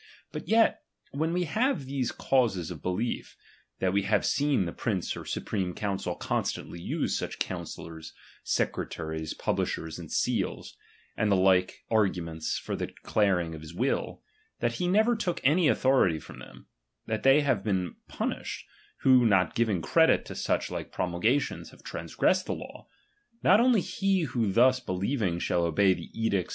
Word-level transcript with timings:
But 0.31 0.47
yet, 0.47 0.81
when 1.11 1.31
we 1.31 1.43
have 1.43 1.85
these 1.85 2.11
causes 2.11 2.71
of 2.71 2.81
beUef; 2.81 3.35
that 3.77 3.93
we 3.93 4.01
have 4.01 4.25
seen 4.25 4.65
the 4.65 4.71
prince 4.71 5.15
or 5.15 5.25
supreme 5.25 5.75
counsel 5.75 6.15
constantly 6.15 6.81
use 6.81 7.15
such 7.15 7.37
counsellors, 7.37 8.11
secreta 8.43 9.05
ries, 9.05 9.35
publishers, 9.35 9.99
and 9.99 10.11
seals, 10.11 10.75
and 11.15 11.31
the 11.31 11.35
like 11.35 11.83
argu 11.91 12.23
ments 12.23 12.57
for 12.57 12.75
the 12.75 12.87
declaring 12.87 13.53
of 13.53 13.61
his 13.61 13.75
will; 13.75 14.23
that 14.59 14.77
he 14.81 14.87
never 14.87 15.15
took 15.15 15.39
any 15.43 15.67
authority 15.67 16.17
from 16.17 16.39
them; 16.39 16.65
that 17.05 17.21
they 17.21 17.41
have 17.41 17.63
lieen 17.63 17.93
punished, 18.07 18.65
who 19.01 19.23
not 19.23 19.53
giving 19.53 19.83
credit 19.83 20.25
to 20.25 20.33
such 20.33 20.71
like 20.71 20.91
promulgations 20.91 21.69
have 21.69 21.83
transgressed 21.83 22.47
the 22.47 22.55
law; 22.55 22.87
not 23.43 23.59
only 23.59 23.81
he 23.81 24.21
who 24.21 24.51
thus 24.51 24.79
believing 24.79 25.37
shall 25.37 25.63
obey 25.63 25.93
the 25.93 26.09
edicts 26.19 26.49
a. 26.49 26.49